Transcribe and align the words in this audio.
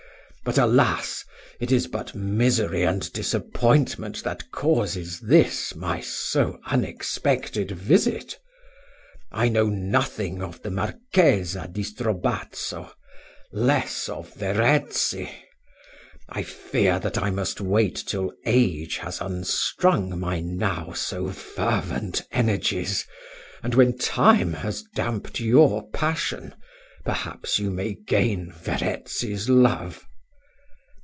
but, 0.43 0.57
alas! 0.57 1.23
it 1.59 1.71
is 1.71 1.85
but 1.85 2.15
misery 2.15 2.81
and 2.81 3.13
disappointment 3.13 4.23
that 4.23 4.49
causes 4.49 5.19
this 5.19 5.75
my 5.75 6.01
so 6.01 6.59
unexpected 6.65 7.69
visit. 7.69 8.39
I 9.31 9.49
know 9.49 9.67
nothing 9.67 10.41
of 10.41 10.63
the 10.63 10.71
Marchesa 10.71 11.67
di 11.71 11.83
Strobazzo 11.83 12.91
less 13.51 14.09
of 14.09 14.33
Verezzi. 14.33 15.29
I 16.27 16.41
fear 16.41 16.97
that 16.99 17.19
I 17.19 17.29
must 17.29 17.61
wait 17.61 18.03
till 18.07 18.33
age 18.43 18.97
has 18.97 19.21
unstrung 19.21 20.19
my 20.19 20.39
now 20.39 20.91
so 20.93 21.29
fervent 21.29 22.23
energies; 22.31 23.05
and 23.61 23.75
when 23.75 23.95
time 23.95 24.53
has 24.53 24.83
damped 24.95 25.39
your 25.39 25.87
passion, 25.91 26.55
perhaps 27.05 27.59
you 27.59 27.69
may 27.69 27.93
gain 27.93 28.51
Verezzi's 28.51 29.47
love. 29.47 30.03